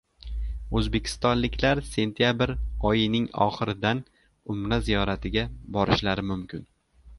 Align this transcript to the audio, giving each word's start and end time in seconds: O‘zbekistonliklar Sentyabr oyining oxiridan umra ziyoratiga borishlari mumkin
O‘zbekistonliklar 0.79 1.81
Sentyabr 1.89 2.53
oyining 2.91 3.29
oxiridan 3.47 4.03
umra 4.55 4.83
ziyoratiga 4.91 5.47
borishlari 5.79 6.29
mumkin 6.35 6.69